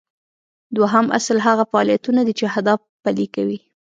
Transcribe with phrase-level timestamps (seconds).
[0.77, 3.59] دوهم اصل هغه فعالیتونه دي چې اهداف پلي کوي.